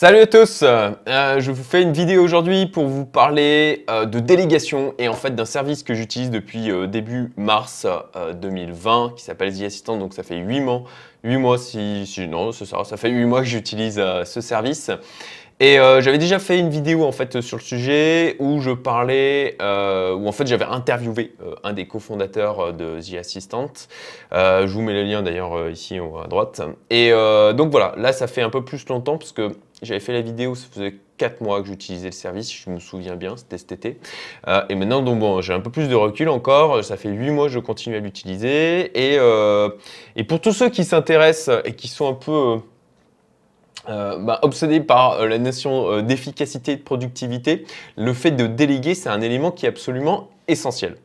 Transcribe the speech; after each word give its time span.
Salut 0.00 0.20
à 0.20 0.26
tous 0.26 0.62
euh, 0.62 0.92
Je 1.40 1.50
vous 1.50 1.62
fais 1.62 1.82
une 1.82 1.92
vidéo 1.92 2.24
aujourd'hui 2.24 2.64
pour 2.64 2.86
vous 2.86 3.04
parler 3.04 3.84
euh, 3.90 4.06
de 4.06 4.18
délégation 4.18 4.94
et 4.96 5.08
en 5.08 5.12
fait 5.12 5.34
d'un 5.34 5.44
service 5.44 5.82
que 5.82 5.92
j'utilise 5.92 6.30
depuis 6.30 6.70
euh, 6.70 6.86
début 6.86 7.34
mars 7.36 7.86
2020 8.40 9.12
qui 9.14 9.22
s'appelle 9.22 9.54
The 9.54 9.64
Assistant, 9.64 9.98
donc 9.98 10.14
ça 10.14 10.22
fait 10.22 10.38
8 10.38 10.60
mois, 10.60 10.84
8 11.22 11.36
mois 11.36 11.58
si, 11.58 12.06
si 12.06 12.26
non 12.28 12.50
ça, 12.50 12.64
ça 12.82 12.96
fait 12.96 13.10
8 13.10 13.26
mois 13.26 13.40
que 13.40 13.46
j'utilise 13.46 14.02
ce 14.24 14.40
service 14.40 14.90
et 15.62 15.76
j'avais 15.76 16.16
déjà 16.16 16.38
fait 16.38 16.58
une 16.58 16.70
vidéo 16.70 17.04
en 17.04 17.12
fait 17.12 17.42
sur 17.42 17.58
le 17.58 17.62
sujet 17.62 18.36
où 18.38 18.62
je 18.62 18.70
parlais, 18.70 19.58
où 19.60 20.26
en 20.26 20.32
fait 20.32 20.46
j'avais 20.46 20.64
interviewé 20.64 21.34
un 21.62 21.74
des 21.74 21.86
cofondateurs 21.86 22.72
de 22.72 22.98
The 23.02 23.18
Assistant. 23.18 23.70
je 24.32 24.66
vous 24.66 24.80
mets 24.80 24.94
le 24.94 25.02
lien 25.02 25.20
d'ailleurs 25.20 25.68
ici 25.68 25.98
à 25.98 26.28
droite. 26.28 26.62
Et 26.88 27.10
donc 27.10 27.70
voilà, 27.70 27.92
là 27.98 28.14
ça 28.14 28.26
fait 28.26 28.40
un 28.40 28.48
peu 28.48 28.64
plus 28.64 28.88
longtemps 28.88 29.18
parce 29.18 29.32
que 29.32 29.50
j'avais 29.82 30.00
fait 30.00 30.12
la 30.12 30.20
vidéo, 30.20 30.54
ça 30.54 30.66
faisait 30.70 30.96
4 31.18 31.40
mois 31.40 31.60
que 31.60 31.68
j'utilisais 31.68 32.08
le 32.08 32.12
service, 32.12 32.52
je 32.52 32.70
me 32.70 32.78
souviens 32.78 33.16
bien, 33.16 33.36
c'était 33.36 33.58
cet 33.58 33.72
été. 33.72 33.98
et 34.68 34.74
maintenant, 34.74 35.02
donc 35.02 35.18
bon, 35.18 35.40
j'ai 35.42 35.52
un 35.52 35.60
peu 35.60 35.70
plus 35.70 35.88
de 35.88 35.94
recul 35.94 36.28
encore, 36.30 36.82
ça 36.82 36.96
fait 36.96 37.10
8 37.10 37.30
mois 37.30 37.46
que 37.46 37.52
je 37.52 37.58
continue 37.58 37.96
à 37.96 38.00
l'utiliser. 38.00 38.90
Et, 38.98 39.18
et 40.16 40.24
pour 40.24 40.40
tous 40.40 40.52
ceux 40.52 40.70
qui 40.70 40.84
s'intéressent 40.84 41.60
et 41.66 41.74
qui 41.74 41.88
sont 41.88 42.08
un 42.08 42.14
peu 42.14 42.60
euh, 43.88 44.18
bah, 44.18 44.38
obsédé 44.42 44.80
par 44.80 45.12
euh, 45.12 45.26
la 45.26 45.38
notion 45.38 45.90
euh, 45.90 46.02
d'efficacité 46.02 46.72
et 46.72 46.76
de 46.76 46.82
productivité, 46.82 47.64
le 47.96 48.12
fait 48.12 48.30
de 48.30 48.46
déléguer, 48.46 48.94
c'est 48.94 49.08
un 49.08 49.22
élément 49.22 49.50
qui 49.50 49.64
est 49.64 49.70
absolument 49.70 50.28
essentiel. 50.48 50.96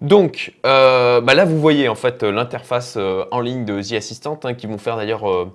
Donc 0.00 0.54
bah, 0.64 1.20
là, 1.22 1.44
vous 1.44 1.60
voyez 1.60 1.88
en 1.88 1.94
fait 1.94 2.22
l'interface 2.22 2.96
en 3.30 3.40
ligne 3.40 3.66
de 3.66 3.82
The 3.82 3.92
Assistant 3.92 4.40
hein, 4.44 4.54
qui 4.54 4.66
vont 4.66 4.78
faire 4.78 4.96
d'ailleurs 4.96 5.50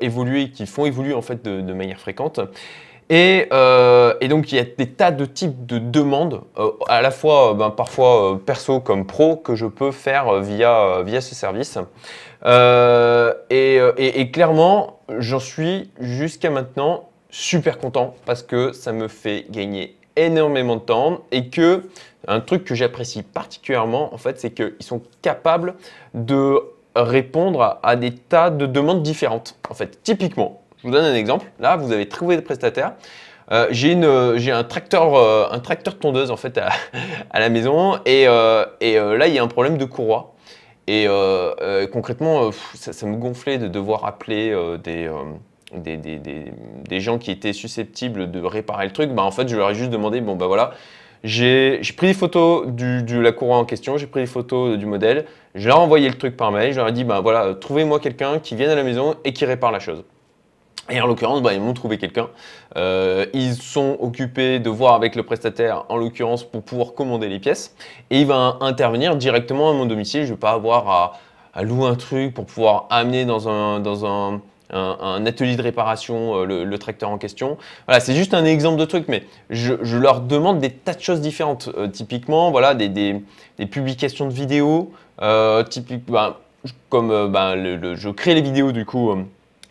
évoluer, 0.00 0.50
qui 0.50 0.66
font 0.66 0.86
évoluer 0.86 1.14
en 1.14 1.22
fait 1.22 1.42
de, 1.44 1.72
manière 1.72 1.98
fréquente. 1.98 2.40
Et, 3.08 3.48
donc 4.28 4.52
il 4.52 4.56
y 4.56 4.58
a 4.58 4.64
des 4.64 4.86
tas 4.86 5.10
de 5.10 5.24
types 5.24 5.66
de 5.66 5.78
demandes, 5.78 6.42
à 6.88 7.02
la 7.02 7.10
fois 7.10 7.54
ben, 7.54 7.70
parfois 7.70 8.40
perso 8.44 8.80
comme 8.80 9.06
pro, 9.06 9.36
que 9.36 9.54
je 9.54 9.66
peux 9.66 9.92
faire 9.92 10.40
via, 10.40 11.02
via 11.02 11.20
ce 11.20 11.34
service. 11.34 11.78
et, 13.50 14.30
clairement, 14.32 15.00
j'en 15.18 15.40
suis 15.40 15.90
jusqu'à 16.00 16.50
maintenant 16.50 17.08
super 17.30 17.78
content 17.78 18.14
parce 18.24 18.42
que 18.42 18.72
ça 18.72 18.92
me 18.92 19.08
fait 19.08 19.46
gagner 19.50 19.96
énormément 20.16 20.76
de 20.76 20.80
temps 20.80 21.24
et 21.30 21.48
que 21.48 21.82
un 22.26 22.40
truc 22.40 22.64
que 22.64 22.74
j'apprécie 22.74 23.22
particulièrement 23.22 24.14
en 24.14 24.18
fait 24.18 24.40
c'est 24.40 24.50
qu'ils 24.50 24.74
sont 24.80 25.02
capables 25.22 25.74
de 26.14 26.60
répondre 27.02 27.78
à, 27.82 27.96
des 27.96 28.12
tas 28.12 28.50
de 28.50 28.66
demandes 28.66 29.02
différentes 29.02 29.56
en 29.68 29.74
fait. 29.74 30.02
Typiquement 30.02 30.62
je 30.78 30.88
vous 30.88 30.92
donne 30.92 31.04
un 31.04 31.14
exemple. 31.14 31.46
Là 31.60 31.76
vous 31.76 31.92
avez 31.92 32.08
trouvé 32.08 32.36
des 32.36 32.42
prestataires. 32.42 32.92
Euh, 33.52 33.68
j'ai 33.70 33.92
un 34.52 34.64
tracteur 34.64 35.14
euh, 35.14 35.48
un 35.50 35.60
tracteur 35.60 35.98
tondeuse 35.98 36.30
en 36.30 36.36
fait 36.36 36.58
à, 36.58 36.70
la 37.38 37.48
maison. 37.48 37.98
Et, 38.04 38.26
euh, 38.26 38.64
et 38.80 38.94
là 38.96 39.28
il 39.28 39.34
y 39.34 39.38
a 39.38 39.42
un 39.42 39.48
problème 39.48 39.78
de 39.78 39.84
courroie. 39.84 40.36
Et 40.86 41.06
euh, 41.08 41.52
euh, 41.60 41.86
concrètement, 41.86 42.44
euh, 42.44 42.50
ça, 42.74 43.06
me 43.06 43.16
gonflait 43.16 43.58
de 43.58 43.66
devoir 43.66 44.04
appeler 44.04 44.54
des, 44.82 45.10
des, 45.74 45.96
des, 45.96 46.18
des, 46.18 47.00
gens 47.00 47.18
qui 47.18 47.32
étaient 47.32 47.52
susceptibles 47.52 48.30
de 48.30 48.40
réparer 48.40 48.86
le 48.86 48.92
truc. 48.92 49.10
Bah, 49.10 49.22
en 49.22 49.32
fait, 49.32 49.48
je 49.48 49.56
leur 49.56 49.70
ai 49.70 49.74
juste 49.74 49.90
demandé, 49.90 50.20
bon 50.20 50.36
bah 50.36 50.46
voilà, 50.46 50.72
j'ai 51.26 51.80
pris 51.96 52.06
des 52.06 52.14
photos 52.14 52.66
de 52.68 53.18
la 53.18 53.32
courroie 53.32 53.56
en 53.56 53.64
question, 53.64 53.98
j'ai 53.98 54.06
pris 54.06 54.20
des 54.20 54.26
photos 54.26 54.78
du 54.78 54.86
modèle, 54.86 55.26
je 55.54 55.66
leur 55.66 55.78
ai 55.78 55.80
envoyé 55.80 56.08
le 56.08 56.14
truc 56.14 56.36
par 56.36 56.52
mail, 56.52 56.72
je 56.72 56.78
leur 56.78 56.88
ai 56.88 56.92
dit, 56.92 57.04
bah 57.04 57.20
voilà, 57.20 57.54
trouvez-moi 57.54 57.98
quelqu'un 57.98 58.38
qui 58.38 58.54
vienne 58.54 58.70
à 58.70 58.76
la 58.76 58.84
maison 58.84 59.16
et 59.24 59.32
qui 59.32 59.44
répare 59.44 59.72
la 59.72 59.80
chose. 59.80 60.04
Et 60.88 61.00
en 61.00 61.06
l'occurrence, 61.06 61.42
bah, 61.42 61.52
ils 61.52 61.60
m'ont 61.60 61.74
trouvé 61.74 61.98
quelqu'un. 61.98 62.28
Euh, 62.76 63.26
ils 63.34 63.54
sont 63.54 63.96
occupés 63.98 64.60
de 64.60 64.70
voir 64.70 64.94
avec 64.94 65.16
le 65.16 65.24
prestataire, 65.24 65.84
en 65.88 65.96
l'occurrence, 65.96 66.44
pour 66.44 66.62
pouvoir 66.62 66.94
commander 66.94 67.28
les 67.28 67.40
pièces. 67.40 67.74
Et 68.10 68.20
il 68.20 68.26
va 68.26 68.58
intervenir 68.60 69.16
directement 69.16 69.70
à 69.70 69.72
mon 69.72 69.86
domicile. 69.86 70.22
Je 70.22 70.28
ne 70.28 70.32
vais 70.34 70.38
pas 70.40 70.52
avoir 70.52 71.18
à, 71.54 71.62
louer 71.62 71.88
un 71.88 71.96
truc 71.96 72.34
pour 72.34 72.46
pouvoir 72.46 72.86
amener 72.90 73.24
dans 73.24 73.48
un, 73.48 73.80
dans 73.80 74.06
un, 74.06 74.40
un, 74.70 75.24
atelier 75.26 75.56
de 75.56 75.62
réparation 75.62 76.42
euh, 76.42 76.64
le, 76.64 76.78
tracteur 76.78 77.10
en 77.10 77.18
question. 77.18 77.56
Voilà, 77.86 78.00
c'est 78.00 78.14
juste 78.14 78.34
un 78.34 78.44
exemple 78.44 78.78
de 78.78 78.84
truc, 78.84 79.06
mais 79.08 79.24
je, 79.50 79.74
leur 79.96 80.20
demande 80.20 80.58
des 80.58 80.70
tas 80.70 80.94
de 80.94 81.00
choses 81.00 81.20
différentes. 81.20 81.70
Euh, 81.76 81.88
typiquement, 81.88 82.50
voilà, 82.50 82.74
des, 82.74 83.22
publications 83.70 84.26
de 84.26 84.32
vidéos. 84.32 84.92
typique, 85.70 86.04
ben, 86.06 86.36
comme 86.88 87.30
ben, 87.30 87.94
je 87.94 88.08
crée 88.10 88.34
les 88.34 88.42
vidéos 88.42 88.72
du 88.72 88.84
coup 88.84 89.14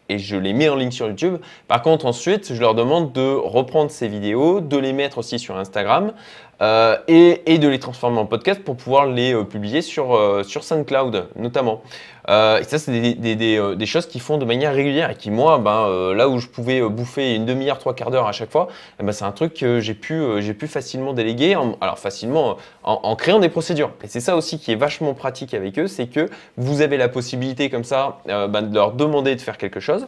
et 0.10 0.20
je 0.20 0.36
les 0.36 0.54
mets 0.54 0.70
en 0.70 0.76
ligne 0.76 0.92
sur 0.92 1.08
YouTube. 1.08 1.38
Par 1.68 1.82
contre, 1.82 2.06
ensuite, 2.06 2.54
je 2.54 2.60
leur 2.60 2.76
demande 2.76 3.12
de 3.12 3.34
reprendre 3.36 3.92
ces 3.92 4.08
vidéos, 4.08 4.62
de 4.62 4.78
les 4.78 4.94
mettre 4.94 5.18
aussi 5.18 5.40
sur 5.40 5.58
Instagram 5.58 6.14
euh, 6.62 6.98
et, 7.08 7.58
de 7.58 7.68
les 7.68 7.80
transformer 7.80 8.20
en 8.20 8.26
podcast 8.26 8.62
pour 8.64 8.78
pouvoir 8.78 9.08
les 9.08 9.34
euh, 9.34 9.44
publier 9.44 9.82
sur, 9.82 10.16
euh, 10.16 10.44
sur 10.44 10.64
SoundCloud 10.64 11.28
notamment. 11.36 11.82
et 12.30 12.64
ça, 12.64 12.80
c'est 12.80 12.92
des, 13.16 13.36
des, 13.36 13.86
choses 13.86 14.08
qu'ils 14.08 14.22
font 14.22 14.38
de 14.38 14.46
manière 14.46 14.74
régulière 14.74 15.12
et 15.12 15.16
qui, 15.16 15.32
moi, 15.32 15.58
ben, 15.60 16.14
là 16.14 16.28
où 16.30 16.40
je 16.40 16.48
pouvais 16.48 16.82
bouffer 16.82 17.36
une 17.36 17.46
demi-heure, 17.46 17.78
trois 17.78 17.94
quarts 17.94 18.10
d'heure 18.10 18.28
à 18.28 18.32
chaque 18.32 18.52
fois, 18.52 18.68
eh 19.00 19.04
ben, 19.04 19.12
c'est 19.12 19.26
un 19.26 19.32
truc 19.32 19.54
que 19.54 19.80
j'ai 19.80 19.94
pu, 19.94 20.24
j'ai 20.40 20.54
pu 20.54 20.68
facilement 20.68 21.14
déléguer, 21.14 21.56
alors 21.82 22.00
facilement 22.00 22.58
en, 22.84 23.16
créant 23.16 23.40
des 23.40 23.50
procédures. 23.50 23.92
Et 24.04 24.08
c'est 24.08 24.22
ça 24.22 24.36
aussi 24.36 24.58
qui 24.60 24.72
est 24.72 24.76
vachement 24.76 25.14
pratique 25.14 25.54
avec 25.54 25.78
eux, 25.78 25.88
c'est 25.88 26.08
que 26.08 26.30
vous 26.58 26.82
avez 26.82 26.98
la 26.98 27.10
possibilité 27.10 27.70
comme 27.70 27.84
ça 27.84 28.20
ben, 28.26 28.62
de 28.64 28.74
leur 28.74 28.94
demander 28.94 29.36
de 29.36 29.42
faire 29.42 29.58
quelque 29.58 29.80
chose 29.80 30.08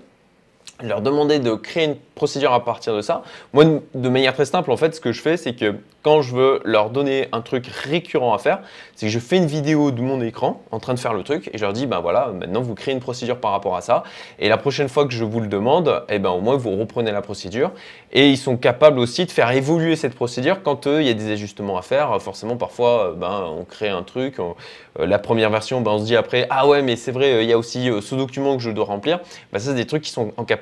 leur 0.84 1.02
demander 1.02 1.40
de 1.40 1.56
créer 1.56 1.86
une 1.86 1.96
procédure 2.16 2.54
à 2.54 2.64
partir 2.64 2.96
de 2.96 3.02
ça. 3.02 3.24
Moi, 3.54 3.66
de 3.94 4.10
manière 4.10 4.34
très 4.34 4.46
simple, 4.46 4.72
en 4.72 4.78
fait, 4.78 4.94
ce 4.96 5.02
que 5.02 5.12
je 5.12 5.22
fais, 5.22 5.38
c'est 5.38 5.54
que 5.54 5.76
quand 6.04 6.22
je 6.22 6.36
veux 6.36 6.62
leur 6.64 6.90
donner 6.90 7.28
un 7.32 7.42
truc 7.42 7.68
récurrent 7.68 8.34
à 8.34 8.38
faire, 8.38 8.60
c'est 8.96 9.08
que 9.08 9.12
je 9.12 9.20
fais 9.20 9.38
une 9.38 9.46
vidéo 9.46 9.92
de 9.92 10.02
mon 10.02 10.22
écran 10.22 10.62
en 10.72 10.80
train 10.80 10.94
de 10.94 11.00
faire 11.00 11.14
le 11.14 11.24
truc 11.24 11.50
et 11.54 11.58
je 11.58 11.64
leur 11.64 11.74
dis, 11.74 11.86
ben 11.86 12.00
voilà, 12.00 12.28
maintenant 12.28 12.62
vous 12.62 12.76
créez 12.76 12.94
une 12.94 13.00
procédure 13.00 13.40
par 13.40 13.52
rapport 13.52 13.76
à 13.76 13.82
ça. 13.82 14.04
Et 14.40 14.48
la 14.50 14.58
prochaine 14.58 14.88
fois 14.88 15.06
que 15.06 15.14
je 15.14 15.24
vous 15.26 15.40
le 15.40 15.48
demande, 15.48 16.04
eh 16.10 16.20
ben 16.20 16.30
au 16.30 16.40
moins 16.40 16.56
vous 16.56 16.76
reprenez 16.78 17.12
la 17.12 17.22
procédure. 17.22 17.72
Et 18.14 18.30
ils 18.30 18.38
sont 18.38 18.56
capables 18.56 19.00
aussi 19.00 19.26
de 19.26 19.32
faire 19.32 19.52
évoluer 19.52 19.96
cette 19.96 20.16
procédure 20.16 20.64
quand 20.64 20.86
il 20.86 21.04
y 21.04 21.10
a 21.10 21.14
des 21.14 21.32
ajustements 21.32 21.78
à 21.78 21.82
faire. 21.82 22.22
Forcément, 22.22 22.56
parfois, 22.56 23.14
ben, 23.18 23.44
on 23.60 23.66
crée 23.66 23.90
un 23.90 24.04
truc, 24.04 24.40
euh, 24.40 24.54
la 24.98 25.20
première 25.20 25.50
version, 25.50 25.82
ben, 25.82 25.92
on 25.92 26.00
se 26.00 26.06
dit 26.06 26.16
après, 26.16 26.48
ah 26.50 26.68
ouais, 26.68 26.82
mais 26.82 26.96
c'est 26.96 27.12
vrai, 27.12 27.44
il 27.44 27.50
y 27.50 27.54
a 27.54 27.58
aussi 27.58 27.90
euh, 27.90 28.00
ce 28.00 28.16
document 28.16 28.56
que 28.56 28.64
je 28.64 28.72
dois 28.72 28.86
remplir. 28.86 29.20
Ben, 29.52 29.60
ça, 29.60 29.72
c'est 29.72 29.76
des 29.76 29.86
trucs 29.86 30.04
qui 30.04 30.12
sont 30.12 30.32
en 30.38 30.46
capacité 30.46 30.57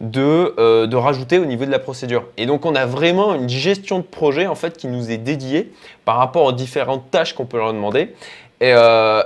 de, 0.00 0.54
euh, 0.58 0.86
de 0.86 0.96
rajouter 0.96 1.38
au 1.38 1.44
niveau 1.44 1.64
de 1.64 1.70
la 1.70 1.78
procédure. 1.78 2.24
Et 2.36 2.46
donc, 2.46 2.64
on 2.64 2.74
a 2.74 2.86
vraiment 2.86 3.34
une 3.34 3.48
gestion 3.48 3.98
de 3.98 4.04
projet 4.04 4.46
en 4.46 4.54
fait 4.54 4.76
qui 4.76 4.86
nous 4.86 5.10
est 5.10 5.18
dédiée 5.18 5.72
par 6.04 6.16
rapport 6.16 6.44
aux 6.44 6.52
différentes 6.52 7.10
tâches 7.10 7.34
qu'on 7.34 7.46
peut 7.46 7.58
leur 7.58 7.72
demander. 7.72 8.14
Et, 8.60 8.72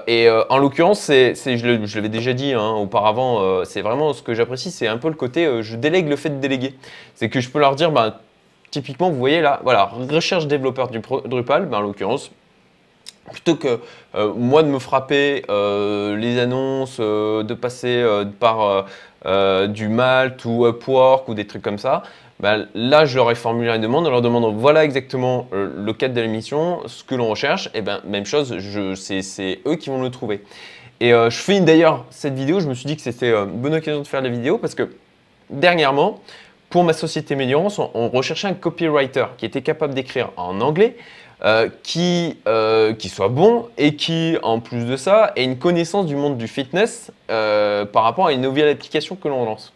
et 0.09 0.29
en 0.49 0.59
l'occurrence, 0.59 1.07
je 1.09 1.95
l'avais 1.95 2.09
déjà 2.09 2.33
dit 2.33 2.53
hein, 2.53 2.73
auparavant, 2.73 3.65
c'est 3.65 3.81
vraiment 3.81 4.13
ce 4.13 4.23
que 4.23 4.35
j'apprécie, 4.35 4.73
c'est 4.73 4.89
un 4.89 4.99
peu 4.99 5.07
le 5.07 5.15
côté 5.15 5.63
je 5.63 5.77
délègue 5.77 6.09
le 6.09 6.17
fait 6.17 6.31
de 6.31 6.41
déléguer. 6.41 6.75
C'est 7.15 7.29
que 7.29 7.41
je 7.41 7.49
peux 7.49 7.61
leur 7.61 7.77
dire, 7.77 7.93
ben, 7.93 8.15
typiquement, 8.71 9.11
vous 9.11 9.19
voyez 9.19 9.41
là, 9.41 9.61
voilà, 9.63 9.85
recherche 9.85 10.47
développeur 10.47 10.89
du 10.89 10.99
Drupal, 10.99 11.67
ben, 11.67 11.79
en 11.79 11.83
l'occurrence, 11.83 12.33
plutôt 13.31 13.57
que 13.57 13.81
euh, 14.15 14.33
moi 14.35 14.63
de 14.63 14.69
me 14.69 14.79
frapper 14.79 15.45
euh, 15.49 16.17
les 16.17 16.39
annonces, 16.39 16.99
euh, 17.01 17.43
de 17.43 17.55
passer 17.55 18.05
par 18.39 18.87
du 19.69 19.89
Malt 19.89 20.45
ou 20.45 20.67
Upwork 20.67 21.29
ou 21.29 21.35
des 21.35 21.47
trucs 21.47 21.63
comme 21.63 21.79
ça, 21.79 22.03
bah, 22.39 22.57
là 22.75 23.05
je 23.05 23.17
leur 23.17 23.31
ai 23.31 23.35
formulé 23.35 23.71
une 23.71 23.83
demande 23.83 24.07
en 24.07 24.11
leur 24.11 24.23
demandant 24.23 24.51
voilà 24.51 24.85
exactement 24.85 25.47
le 25.53 25.93
cadre 25.93 26.15
de 26.15 26.21
l'émission, 26.23 26.81
ce 26.87 27.05
que 27.05 27.15
l'on 27.15 27.29
recherche, 27.29 27.69
et 27.75 27.83
ben 27.83 28.01
même 28.07 28.25
chose, 28.25 28.57
c'est 28.95 29.61
eux 29.67 29.77
qui 29.77 29.91
vont 29.91 30.01
le 30.03 30.11
trouver. 30.11 30.43
Et 31.01 31.11
je 31.11 31.37
fais 31.37 31.61
d'ailleurs 31.61 32.05
cette 32.11 32.35
vidéo, 32.35 32.61
je 32.61 32.69
me 32.69 32.75
suis 32.75 32.87
dit 32.87 32.97
que 32.97 33.03
c'était 33.03 33.33
une 33.33 33.61
bonne 33.61 33.75
occasion 33.75 34.01
de 34.01 34.07
faire 34.07 34.23
la 34.23 34.31
vidéo 34.31 34.57
parce 34.57 34.75
que 34.75 34.89
dernièrement, 35.51 36.21
pour 36.71 36.85
ma 36.85 36.93
société 36.93 37.35
Médiance, 37.35 37.79
on 37.79 38.09
recherchait 38.09 38.49
un 38.49 38.55
copywriter 38.55 39.27
qui 39.37 39.45
était 39.45 39.61
capable 39.61 39.93
d'écrire 39.93 40.31
en 40.37 40.61
anglais, 40.61 40.97
euh, 41.43 41.71
qui, 41.83 42.37
euh, 42.47 42.93
qui 42.93 43.09
soit 43.09 43.29
bon 43.29 43.69
et 43.79 43.97
qui, 43.97 44.37
en 44.43 44.61
plus 44.61 44.85
de 44.85 44.97
ça, 44.97 45.33
ait 45.37 45.45
une 45.45 45.59
connaissance 45.59 46.05
du 46.05 46.15
monde 46.15 46.37
du 46.37 46.47
fitness 46.47 47.11
euh, 47.31 47.87
par 47.87 48.03
rapport 48.03 48.27
à 48.27 48.33
une 48.33 48.43
nouvelle 48.43 48.69
application 48.69 49.17
que 49.17 49.27
l'on 49.27 49.47
lance. 49.47 49.73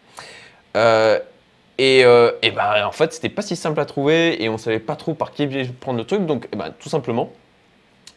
et, 1.78 2.00
et 2.00 2.50
ben, 2.50 2.86
en 2.86 2.92
fait, 2.92 3.14
c'était 3.14 3.30
pas 3.30 3.40
si 3.40 3.56
simple 3.56 3.80
à 3.80 3.86
trouver 3.86 4.42
et 4.42 4.50
on 4.50 4.58
savait 4.58 4.78
pas 4.78 4.94
trop 4.94 5.14
par 5.14 5.32
qui 5.32 5.46
prendre 5.80 5.98
le 5.98 6.04
truc. 6.04 6.26
Donc, 6.26 6.48
eh 6.52 6.56
ben, 6.56 6.70
tout 6.78 6.90
simplement, 6.90 7.30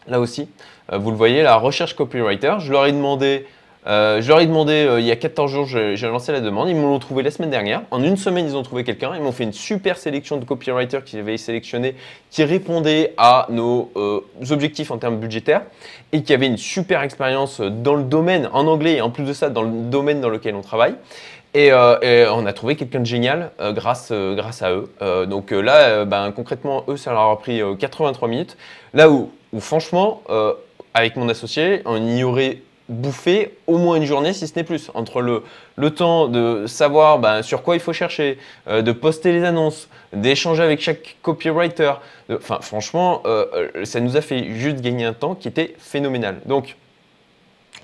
là 0.08 0.20
aussi, 0.20 0.50
vous 0.92 1.12
le 1.12 1.18
voyez, 1.18 1.42
la 1.42 1.56
recherche 1.56 1.96
copywriter, 1.96 2.56
je 2.60 2.72
leur 2.72 2.86
ai 2.86 2.92
demandé 2.92 3.46
euh, 3.88 4.22
je 4.22 4.28
leur 4.28 4.42
ai 4.42 4.46
demandé 4.46 4.74
euh, 4.74 5.00
il 5.00 5.06
y 5.06 5.12
a 5.12 5.16
14 5.16 5.50
jours, 5.50 5.66
j'ai 5.66 5.96
lancé 6.08 6.34
la 6.34 6.42
demande. 6.42 6.68
Ils 6.68 6.76
m'ont 6.76 7.00
trouvé 7.00 7.24
la 7.24 7.32
semaine 7.32 7.50
dernière. 7.50 7.84
En 7.92 8.04
une 8.04 8.18
semaine, 8.18 8.46
ils 8.46 8.56
ont 8.58 8.64
trouvé 8.64 8.84
quelqu'un. 8.84 9.14
Ils 9.16 9.22
m'ont 9.22 9.32
fait 9.32 9.46
une 9.46 9.54
super 9.54 9.98
sélection 9.98 10.38
de 10.38 10.46
copywriters 10.46 11.06
qu'ils 11.06 11.20
avaient 11.20 11.38
sélectionné 11.38 11.96
qui 12.30 12.44
répondaient 12.44 13.14
à 13.18 13.48
nos 13.50 13.92
euh, 13.96 14.20
objectifs 14.52 14.92
en 14.92 14.98
termes 14.98 15.18
budgétaires 15.18 15.62
et 16.12 16.22
qui 16.22 16.34
avaient 16.34 16.48
une 16.48 16.58
super 16.58 17.02
expérience 17.02 17.62
dans 17.62 17.96
le 17.96 18.04
domaine 18.04 18.50
en 18.52 18.68
anglais 18.68 18.96
et 18.96 19.02
en 19.02 19.10
plus 19.10 19.24
de 19.24 19.34
ça 19.34 19.50
dans 19.50 19.64
le 19.64 19.72
domaine 19.90 20.20
dans 20.20 20.30
lequel 20.30 20.56
on 20.56 20.62
travaille. 20.62 20.96
Et, 21.54 21.72
on 21.74 22.46
a 22.46 22.54
trouvé 22.54 22.76
quelqu'un 22.76 23.00
de 23.00 23.06
génial 23.06 23.52
grâce, 23.72 24.12
grâce 24.12 24.62
à 24.62 24.74
eux. 24.74 24.92
donc 25.26 25.50
là, 25.50 26.06
ben, 26.06 26.32
concrètement, 26.32 26.84
eux, 26.88 26.98
ça 26.98 27.14
leur 27.14 27.32
a 27.32 27.40
pris 27.40 27.62
83 27.80 28.28
minutes. 28.28 28.58
Là 28.94 29.10
où, 29.10 29.32
où 29.54 29.60
franchement, 29.60 30.22
avec 30.94 31.16
mon 31.16 31.30
associé, 31.30 31.82
on 31.86 32.06
y 32.06 32.24
aurait 32.24 32.60
bouffer 32.90 33.58
au 33.68 33.78
moins 33.78 33.98
une 33.98 34.06
journée, 34.06 34.34
si 34.34 34.48
ce 34.48 34.56
n'est 34.56 34.64
plus, 34.64 34.90
entre 34.94 35.22
le, 35.22 35.44
le 35.76 35.92
temps 35.92 36.28
de 36.28 36.66
savoir 36.68 37.20
ben, 37.20 37.42
sur 37.42 37.64
quoi 37.64 37.76
il 37.76 37.80
faut 37.80 37.94
chercher, 37.94 38.38
euh, 38.68 38.82
de 38.82 38.92
poster 38.92 39.32
les 39.32 39.44
annonces, 39.44 39.90
d'échanger 40.14 40.64
avec 40.64 40.82
chaque 40.82 41.18
copywriter. 41.22 41.94
Enfin, 42.32 42.60
franchement, 42.62 43.22
euh, 43.26 43.46
euh, 43.76 43.86
ça 43.86 44.00
nous 44.00 44.16
a 44.16 44.22
fait 44.22 44.54
juste 44.54 44.82
gagner 44.82 45.06
un 45.06 45.14
temps 45.14 45.36
qui 45.36 45.48
était 45.48 45.76
phénoménal. 45.78 46.40
Donc, 46.46 46.76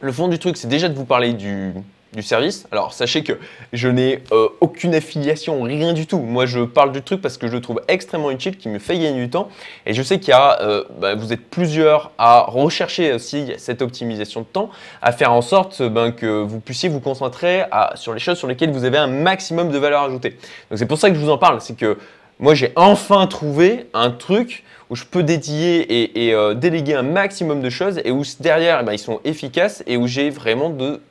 le 0.01 0.11
fond 0.11 0.27
du 0.27 0.39
truc, 0.39 0.57
c'est 0.57 0.67
déjà 0.67 0.89
de 0.89 0.95
vous 0.95 1.05
parler 1.05 1.33
du, 1.33 1.73
service. 2.21 2.65
Alors 2.71 2.93
sachez 2.93 3.23
que 3.23 3.33
je 3.71 3.87
n'ai 3.87 4.19
euh, 4.31 4.49
aucune 4.61 4.93
affiliation, 4.95 5.63
rien 5.63 5.93
du 5.93 6.07
tout. 6.07 6.19
Moi 6.19 6.45
je 6.45 6.59
parle 6.61 6.91
du 6.91 7.01
truc 7.01 7.21
parce 7.21 7.37
que 7.37 7.47
je 7.47 7.53
le 7.53 7.61
trouve 7.61 7.81
extrêmement 7.87 8.31
utile, 8.31 8.57
qui 8.57 8.69
me 8.69 8.79
fait 8.79 8.97
gagner 8.97 9.19
du 9.19 9.29
temps. 9.29 9.49
Et 9.85 9.93
je 9.93 10.01
sais 10.03 10.19
qu'il 10.19 10.29
y 10.29 10.33
a, 10.33 10.61
euh, 10.61 10.83
bah, 10.99 11.15
vous 11.15 11.33
êtes 11.33 11.49
plusieurs 11.49 12.11
à 12.17 12.45
rechercher 12.47 13.13
aussi 13.13 13.53
cette 13.57 13.81
optimisation 13.81 14.41
de 14.41 14.45
temps, 14.45 14.69
à 15.01 15.11
faire 15.11 15.31
en 15.31 15.41
sorte 15.41 15.81
ben, 15.81 16.11
que 16.11 16.41
vous 16.41 16.59
puissiez 16.59 16.89
vous 16.89 16.99
concentrer 16.99 17.63
sur 17.95 18.13
les 18.13 18.19
choses 18.19 18.37
sur 18.37 18.47
lesquelles 18.47 18.71
vous 18.71 18.85
avez 18.85 18.97
un 18.97 19.07
maximum 19.07 19.71
de 19.71 19.77
valeur 19.77 20.03
ajoutée. 20.03 20.37
Donc 20.69 20.79
c'est 20.79 20.85
pour 20.85 20.97
ça 20.97 21.09
que 21.09 21.15
je 21.15 21.19
vous 21.19 21.29
en 21.29 21.37
parle, 21.37 21.61
c'est 21.61 21.77
que 21.77 21.97
moi 22.39 22.55
j'ai 22.55 22.71
enfin 22.75 23.27
trouvé 23.27 23.87
un 23.93 24.11
truc 24.11 24.63
où 24.89 24.95
je 24.95 25.05
peux 25.05 25.23
dédier 25.23 26.27
et, 26.27 26.33
euh, 26.33 26.53
déléguer 26.53 26.93
un 26.93 27.03
maximum 27.03 27.61
de 27.61 27.69
choses 27.69 27.99
et 28.03 28.11
où 28.11 28.23
derrière 28.39 28.79
eh 28.81 28.85
ben, 28.85 28.93
ils 28.93 28.99
sont 28.99 29.19
efficaces 29.23 29.83
et 29.87 29.97
où 29.97 30.07
j'ai 30.07 30.29
vraiment 30.29 30.69
de 30.69 31.01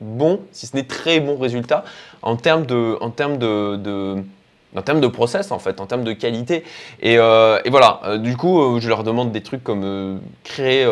bon, 0.00 0.40
si 0.52 0.66
ce 0.66 0.76
n'est 0.76 0.84
très 0.84 1.20
bon 1.20 1.36
résultat 1.36 1.84
en 2.22 2.36
termes 2.36 2.66
de, 2.66 2.96
en 3.00 3.10
termes 3.10 3.38
de, 3.38 4.22
en 4.76 4.82
termes 4.82 5.00
de 5.00 5.06
process 5.06 5.50
en 5.50 5.58
fait, 5.58 5.80
en 5.80 5.86
termes 5.86 6.04
de 6.04 6.12
qualité. 6.12 6.62
Et, 7.00 7.18
euh, 7.18 7.58
voilà, 7.66 8.00
euh, 8.04 8.18
du 8.18 8.36
coup, 8.36 8.60
euh, 8.60 8.80
je 8.80 8.88
leur 8.88 9.02
demande 9.04 9.32
des 9.32 9.42
trucs 9.42 9.64
comme 9.64 10.20
créer, 10.44 10.86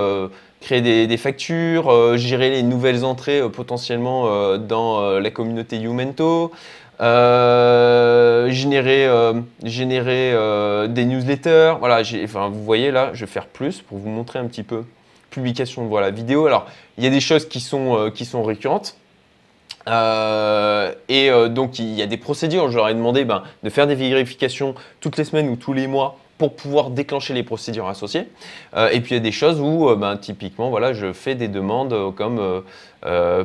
des, 0.70 1.16
factures, 1.16 2.16
gérer 2.16 2.50
les 2.50 2.62
nouvelles 2.62 3.04
entrées 3.04 3.42
potentiellement 3.50 4.56
dans 4.56 5.18
la 5.18 5.30
communauté 5.30 5.76
Youmento, 5.76 6.52
générer, 8.48 9.08
générer 9.62 10.88
des 10.88 11.04
newsletters. 11.04 11.74
Voilà, 11.78 12.02
enfin, 12.24 12.48
vous 12.48 12.64
voyez 12.64 12.90
là, 12.90 13.10
je 13.12 13.26
vais 13.26 13.30
faire 13.30 13.46
plus 13.46 13.82
pour 13.82 13.98
vous 13.98 14.08
montrer 14.08 14.38
un 14.38 14.46
petit 14.46 14.62
peu 14.62 14.84
publication 15.34 15.82
de 15.82 15.88
voilà, 15.88 16.10
vidéo. 16.10 16.46
Alors, 16.46 16.66
il 16.96 17.04
y 17.04 17.06
a 17.06 17.10
des 17.10 17.20
choses 17.20 17.48
qui 17.48 17.60
sont, 17.60 17.98
euh, 17.98 18.10
qui 18.10 18.24
sont 18.24 18.42
récurrentes. 18.42 18.96
Euh, 19.88 20.94
et 21.08 21.30
euh, 21.30 21.48
donc, 21.48 21.78
il 21.78 21.92
y 21.92 22.02
a 22.02 22.06
des 22.06 22.16
procédures. 22.16 22.70
Je 22.70 22.76
leur 22.76 22.88
ai 22.88 22.94
demandé 22.94 23.24
ben, 23.24 23.42
de 23.62 23.70
faire 23.70 23.86
des 23.86 23.96
vérifications 23.96 24.74
toutes 25.00 25.16
les 25.16 25.24
semaines 25.24 25.48
ou 25.48 25.56
tous 25.56 25.72
les 25.72 25.88
mois 25.88 26.18
pour 26.38 26.56
pouvoir 26.56 26.90
déclencher 26.90 27.32
les 27.32 27.44
procédures 27.44 27.88
associées. 27.88 28.26
et 28.92 29.00
puis, 29.00 29.12
il 29.12 29.14
y 29.14 29.20
a 29.20 29.20
des 29.20 29.30
choses 29.30 29.60
où, 29.60 29.94
ben, 29.94 30.16
typiquement, 30.16 30.68
voilà, 30.68 30.92
je 30.92 31.12
fais 31.12 31.36
des 31.36 31.46
demandes 31.46 32.12
comme 32.16 32.64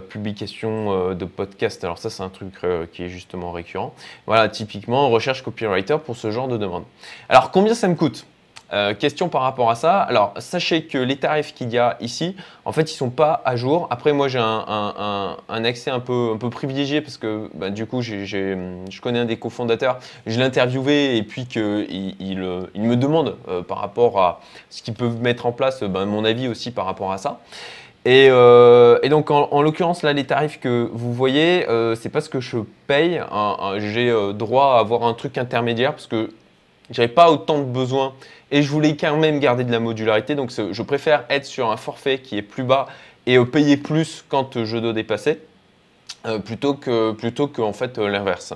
publication 0.09 1.13
de 1.13 1.25
podcast. 1.25 1.83
Alors, 1.83 2.00
ça, 2.00 2.09
c'est 2.09 2.24
un 2.24 2.30
truc 2.30 2.56
qui 2.91 3.03
est 3.03 3.09
justement 3.09 3.51
récurrent. 3.51 3.94
Voilà, 4.25 4.50
typiquement, 4.50 5.07
recherche 5.09 5.44
copywriter 5.44 5.97
pour 6.03 6.15
ce 6.15 6.31
genre 6.31 6.47
de 6.47 6.57
demande. 6.57 6.83
Alors, 7.30 7.51
combien 7.51 7.75
ça 7.75 7.88
me 7.88 7.95
coûte? 7.95 8.25
Euh, 8.71 8.94
question 8.94 9.30
par 9.30 9.42
rapport 9.42 9.71
à 9.71 9.75
ça. 9.75 10.00
Alors, 10.01 10.33
sachez 10.38 10.83
que 10.83 11.00
les 11.00 11.18
tarifs 11.18 11.56
qu'il 11.56 11.71
y 11.71 11.80
a 11.80 11.98
ici, 12.01 12.36
en 12.66 12.71
fait, 12.71 12.92
ils 12.92 12.95
sont 12.95 13.10
pas 13.10 13.42
à 13.44 13.56
jour. 13.56 13.88
Après, 13.89 14.13
moi, 14.13 14.27
j'ai 14.27 14.38
un, 14.39 15.38
accès 15.48 15.89
un 15.89 16.00
peu, 16.00 16.31
un 16.36 16.38
peu 16.38 16.51
privilégié 16.51 17.01
parce 17.01 17.18
que 17.18 17.50
bah, 17.56 17.71
du 17.71 17.88
coup, 17.88 18.01
je 18.01 19.01
connais 19.01 19.19
un 19.19 19.25
des 19.25 19.38
cofondateurs. 19.38 19.98
Je 20.27 20.38
l'ai 20.38 20.45
interviewé 20.45 21.18
et 21.18 21.24
puis 21.24 21.48
qu'il 21.48 22.16
il, 22.19 22.38
me 22.38 22.95
demande 22.95 23.38
euh, 23.48 23.63
par 23.63 23.80
rapport 23.80 24.21
à 24.21 24.39
ce 24.69 24.83
qu'ils 24.83 24.94
peuvent 24.94 25.19
mettre 25.19 25.48
en 25.48 25.51
place, 25.51 25.81
ben, 25.81 26.06
mon 26.06 26.24
avis 26.24 26.48
aussi 26.48 26.69
par 26.69 26.86
rapport 26.86 27.12
à 27.12 27.18
ça. 27.18 27.39
Et, 28.06 28.27
euh, 28.30 29.00
donc, 29.10 29.31
en, 29.31 29.62
l'occurrence, 29.63 30.04
là, 30.04 30.13
les 30.13 30.25
tarifs 30.25 30.60
que 30.60 30.89
vous 30.94 31.12
voyez, 31.12 31.65
c'est 31.95 32.10
pas 32.10 32.22
ce 32.22 32.30
que 32.30 32.39
je 32.39 32.60
paye. 32.86 33.19
J'ai 33.77 34.13
droit 34.33 34.75
à 34.75 34.80
avoir 34.80 35.04
un 35.06 35.15
truc 35.15 35.39
intermédiaire 35.39 35.94
parce 35.94 36.07
que 36.07 36.30
j'avais 36.91 37.07
pas 37.07 37.31
autant 37.31 37.59
de 37.59 37.65
besoins 37.65 38.13
et 38.51 38.62
je 38.62 38.69
voulais 38.69 38.95
quand 38.95 39.15
même 39.18 39.39
garder 39.39 39.63
de 39.63 39.71
la 39.71 39.80
modularité. 39.80 40.36
Donc 40.36 40.51
je 40.51 40.81
préfère 40.83 41.25
être 41.30 41.45
sur 41.45 41.71
un 41.71 41.77
forfait 41.77 42.19
qui 42.19 42.38
est 42.38 42.41
plus 42.41 42.63
bas 42.63 42.88
et 43.25 43.38
euh, 43.38 43.45
payer 43.45 43.77
plus 43.77 44.25
quand 44.27 44.63
je 44.63 44.77
dois 44.77 44.94
dépasser. 44.94 45.39
Euh, 46.25 46.39
plutôt 46.39 46.74
que 46.74 47.13
plutôt 47.13 47.50
fait 47.71 47.97
euh, 47.97 48.09
l'inverse. 48.09 48.53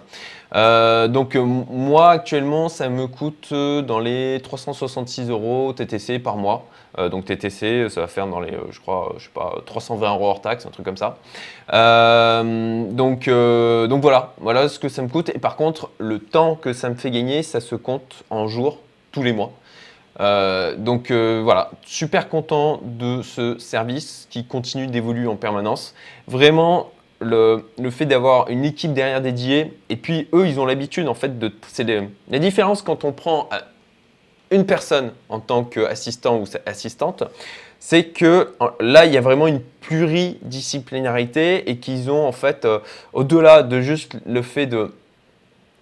donc 1.10 1.36
moi 1.36 2.10
actuellement 2.10 2.68
ça 2.68 2.90
me 2.90 3.08
coûte 3.08 3.54
dans 3.54 4.00
les 4.00 4.42
366 4.44 5.30
euros 5.30 5.72
TTC 5.74 6.20
par 6.20 6.36
mois. 6.36 6.66
Donc 6.98 7.26
TTC 7.26 7.90
ça 7.90 8.02
va 8.02 8.08
faire 8.08 8.28
dans 8.28 8.40
les 8.40 8.56
je 8.70 8.80
crois 8.80 9.16
je 9.18 9.24
sais 9.24 9.32
pas 9.34 9.56
320 9.66 10.14
euros 10.14 10.28
hors 10.28 10.42
taxe 10.42 10.66
un 10.66 10.70
truc 10.70 10.86
comme 10.86 10.98
ça. 10.98 11.18
donc 11.72 13.30
donc 13.30 14.02
voilà 14.02 14.34
voilà 14.40 14.70
ce 14.70 14.80
que 14.80 14.90
ça 14.90 15.02
me 15.02 15.08
coûte 15.08 15.30
et 15.30 15.40
par 15.40 15.56
contre 15.56 15.90
le 15.98 16.20
temps 16.20 16.56
que 16.56 16.74
ça 16.74 16.90
me 16.90 16.96
fait 16.96 17.12
gagner 17.12 17.42
ça 17.42 17.62
se 17.62 17.76
compte 17.76 18.24
en 18.30 18.48
jours 18.48 18.80
tous 19.12 19.24
les 19.24 19.34
mois. 19.34 19.52
Euh, 20.20 20.76
donc 20.76 21.12
euh, 21.12 21.42
voilà, 21.44 21.72
super 21.86 22.30
content 22.30 22.82
de 22.84 23.22
ce 23.22 23.58
service 23.58 24.28
qui 24.30 24.46
continue 24.46 24.88
d'évoluer 24.88 25.28
en 25.28 25.36
permanence. 25.36 25.96
Vraiment, 26.28 26.92
le, 27.20 27.64
fait 27.90 28.06
d'avoir 28.06 28.50
une 28.50 28.66
équipe 28.66 28.94
derrière 28.94 29.22
dédiée, 29.22 29.74
et 29.90 29.96
puis 29.96 30.28
eux, 30.34 30.48
ils 30.48 30.60
ont 30.60 30.66
l'habitude 30.66 31.08
en 31.08 31.14
fait 31.14 31.40
de... 31.40 31.52
C'est 31.68 31.88
la 32.30 32.40
différence 32.40 32.82
quand 32.82 33.06
on 33.06 33.12
prend 33.12 33.50
euh, 33.54 33.58
une 34.54 34.66
personne 34.66 35.12
en 35.30 35.40
tant 35.40 35.64
qu'assistant 35.64 36.38
ou 36.38 36.46
assistante, 36.66 37.24
c'est 37.80 38.06
que 38.06 38.54
là, 38.80 39.06
il 39.06 39.14
y 39.14 39.18
a 39.18 39.22
vraiment 39.22 39.48
une 39.48 39.60
pluridisciplinarité 39.82 41.70
et 41.70 41.78
qu'ils 41.78 42.10
ont 42.10 42.26
en 42.26 42.32
fait, 42.32 42.68
au-delà 43.12 43.64
de 43.64 43.82
juste 43.82 44.16
le 44.26 44.42
fait 44.42 44.68
de 44.68 44.94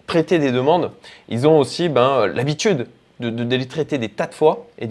traiter 0.06 0.38
des 0.38 0.50
demandes, 0.50 0.90
ils 1.28 1.46
ont 1.46 1.58
aussi 1.58 1.88
ben, 1.88 2.26
l'habitude 2.26 2.86
de, 3.20 3.56
les 3.56 3.68
traiter 3.68 3.98
des 3.98 4.08
tas 4.08 4.26
de 4.26 4.34
fois 4.34 4.66
et, 4.78 4.88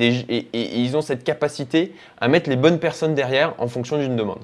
ils 0.53 0.95
ont 0.95 1.01
cette 1.01 1.23
capacité 1.23 1.93
à 2.19 2.27
mettre 2.27 2.49
les 2.49 2.55
bonnes 2.55 2.79
personnes 2.79 3.13
derrière 3.13 3.53
en 3.57 3.67
fonction 3.67 3.97
d'une 3.97 4.15
demande. 4.15 4.39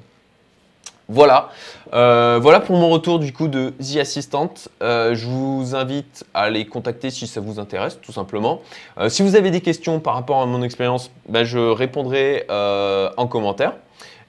Voilà, 1.10 1.48
euh, 1.94 2.38
voilà 2.38 2.60
pour 2.60 2.76
mon 2.76 2.90
retour 2.90 3.18
du 3.18 3.32
coup 3.32 3.48
de 3.48 3.72
The 3.80 3.96
Assistant. 3.96 4.52
Euh, 4.82 5.14
je 5.14 5.26
vous 5.26 5.74
invite 5.74 6.26
à 6.34 6.50
les 6.50 6.66
contacter 6.66 7.08
si 7.08 7.26
ça 7.26 7.40
vous 7.40 7.58
intéresse, 7.58 7.98
tout 8.02 8.12
simplement. 8.12 8.60
Euh, 8.98 9.08
si 9.08 9.22
vous 9.22 9.34
avez 9.34 9.50
des 9.50 9.62
questions 9.62 10.00
par 10.00 10.12
rapport 10.12 10.42
à 10.42 10.44
mon 10.44 10.62
expérience, 10.62 11.10
ben, 11.26 11.44
je 11.44 11.58
répondrai 11.58 12.44
en 12.50 13.26
commentaire. 13.26 13.72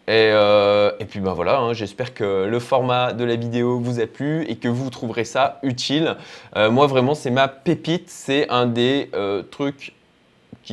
Et, 0.07 0.31
puis 1.09 1.19
ben 1.19 1.33
voilà, 1.33 1.59
hein, 1.59 1.74
j'espère 1.74 2.13
que 2.13 2.45
le 2.45 2.59
format 2.59 3.12
de 3.12 3.25
la 3.25 3.36
vidéo 3.36 3.77
vous 3.77 4.00
a 4.00 4.07
plu 4.07 4.45
et 4.48 4.55
que 4.55 4.69
vous 4.69 4.89
trouverez 4.89 5.25
ça 5.25 5.59
utile. 5.63 6.15
Moi 6.55 6.88
vraiment 6.88 7.13
c'est 7.13 7.29
ma 7.29 7.50
pépite, 7.50 8.09
c'est 8.09 8.50
un 8.50 8.65
des 8.67 9.12
trucs 9.51 9.93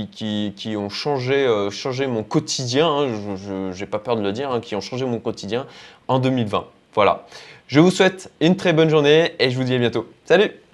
qui, 0.05 0.75
ont 0.77 0.89
changé, 0.89 2.07
mon 2.07 2.23
quotidien, 2.23 3.07
je 3.37 3.79
n'ai 3.79 3.87
pas 3.87 3.99
peur 3.99 4.17
de 4.17 4.23
le 4.23 4.33
dire, 4.33 4.61
qui 4.61 4.75
ont 4.75 4.81
changé 4.81 5.07
mon 5.07 5.19
quotidien 5.19 5.67
en 6.09 6.19
2020. 6.19 6.67
Voilà, 6.95 7.27
je 7.69 7.81
vous 7.81 7.91
souhaite 7.91 8.31
une 8.41 8.57
très 8.57 8.73
bonne 8.73 8.89
journée 8.89 9.35
et 9.39 9.51
je 9.51 9.57
vous 9.57 9.65
dis 9.65 9.75
à 9.75 9.79
bientôt. 9.79 10.09
Salut 10.25 10.66